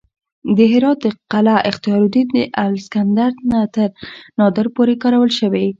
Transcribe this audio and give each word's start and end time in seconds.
د 0.55 0.59
هرات 0.71 0.97
د 1.03 1.07
قلعه 1.31 1.65
اختیارالدین 1.69 2.27
د 2.35 2.37
الکسندر 2.65 3.31
نه 3.51 3.61
تر 3.75 3.89
نادر 4.39 4.65
پورې 4.75 4.93
کارول 5.03 5.31
شوې 5.39 5.65